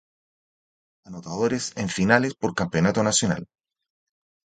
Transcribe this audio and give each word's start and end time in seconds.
Anotadores 1.05 1.73
en 1.81 1.87
finales 1.87 2.33
por 2.33 2.55
Campeonato 2.55 3.03
Nacional. 3.03 3.43